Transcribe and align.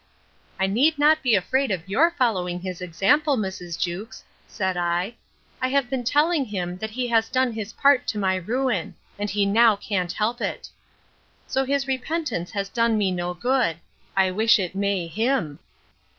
I 0.59 0.65
need 0.65 0.97
not 0.97 1.21
be 1.21 1.35
afraid 1.35 1.69
of 1.69 1.87
your 1.87 2.09
following 2.09 2.59
his 2.61 2.81
example, 2.81 3.37
Mrs. 3.37 3.79
Jewkes, 3.79 4.23
said 4.47 4.75
I: 4.75 5.13
I 5.61 5.67
have 5.67 5.91
been 5.91 6.03
telling 6.03 6.43
him, 6.45 6.79
that 6.79 6.89
he 6.89 7.07
has 7.09 7.29
done 7.29 7.51
his 7.53 7.73
part 7.73 8.07
to 8.07 8.17
my 8.17 8.37
ruin: 8.37 8.95
and 9.19 9.29
he 9.29 9.45
now 9.45 9.75
can't 9.75 10.11
help 10.11 10.41
it! 10.41 10.69
So 11.45 11.65
his 11.65 11.85
repentance 11.87 12.51
does 12.51 12.89
me 12.93 13.11
no 13.11 13.35
good; 13.35 13.77
I 14.17 14.31
wish 14.31 14.57
it 14.57 14.73
may 14.73 15.05
him. 15.05 15.59